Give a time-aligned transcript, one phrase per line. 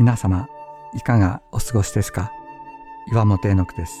[0.00, 0.48] 皆様、
[0.94, 2.32] いかがお過ごしですか？
[3.12, 4.00] 岩本恵之です。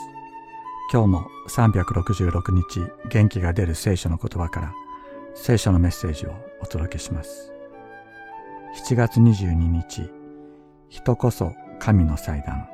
[0.90, 4.72] 今日も366日元気が出る聖書の言葉から
[5.34, 6.32] 聖書のメッセージを
[6.62, 7.52] お届けします。
[8.88, 10.10] 7月22日、
[10.88, 12.66] 人こそ神の祭壇。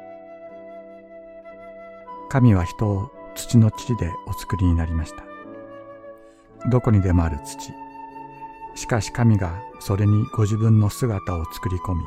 [2.29, 6.69] 神は人を土の地でお作りになりました。
[6.71, 7.73] どこにでもある土。
[8.77, 12.05] しかし神がそれにご自分の姿を作り込み、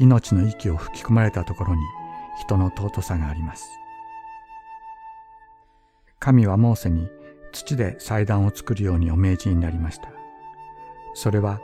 [0.00, 1.82] 命の息を吹き込まれたところに
[2.40, 3.68] 人の尊さがあります。
[6.18, 7.08] 神はモーセに
[7.52, 10.08] 土で祭壇を作るようにお命じになりました。
[11.14, 11.60] それは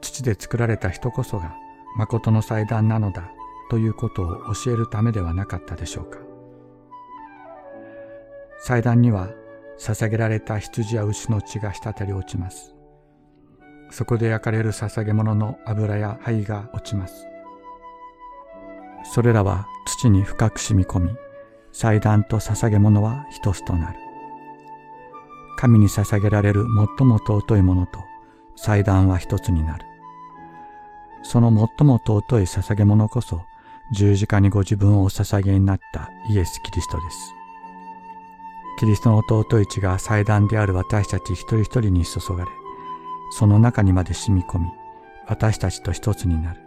[0.00, 1.54] 土で作られた人こそが
[1.96, 3.30] 誠の祭壇なのだ
[3.70, 6.18] ということを教えるためではなかったでしょうか。
[8.60, 9.28] 祭壇には
[9.78, 12.74] 捧げられた羊や牛の血が滴り落ちます。
[13.90, 17.26] そこで焼かれる捧げ物の油や灰が落ちます。
[19.18, 21.10] それらは土に深く染み込み、
[21.72, 23.98] 祭壇と捧げ物は一つとなる。
[25.56, 26.64] 神に捧げられる
[26.96, 27.98] 最も尊いものと
[28.54, 29.84] 祭壇は一つになる。
[31.24, 33.42] その最も尊い捧げ物こそ
[33.92, 37.34] 十字架にご自分をお捧げになったイエス・キリストです。
[38.78, 42.50] キリストの尊い血が祭壇である私たち一人一人に注がれ、
[43.32, 44.66] その中にまで染み込み、
[45.26, 46.60] 私たちと一つになる。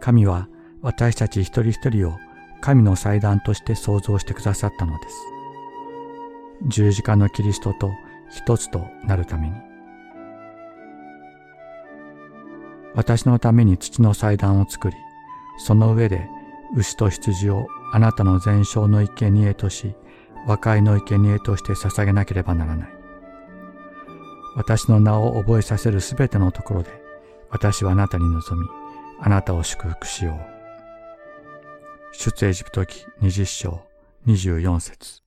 [0.00, 0.48] 神は
[0.82, 2.18] 私たち一人一人を
[2.60, 5.16] 神の祭壇として創造してくださったのです。
[6.68, 7.90] 十字架のキリストと
[8.30, 9.54] 一つとなるために。
[12.94, 14.96] 私のために土の祭壇を作り、
[15.58, 16.28] その上で
[16.76, 19.94] 牛と羊をあなたの全焼の生贄とし、
[20.46, 22.88] 和解の生贄として捧げなければならない。
[24.56, 26.90] 私の名を覚えさせるすべてのところで、
[27.50, 28.68] 私はあなたに望み、
[29.20, 30.59] あなたを祝福しよう。
[32.12, 33.82] 出エジプト記20章
[34.26, 35.22] 24節。